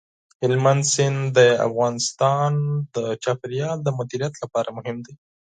[0.41, 2.51] هلمند سیند د افغانستان
[2.95, 5.13] د چاپیریال د مدیریت لپاره مهم دي.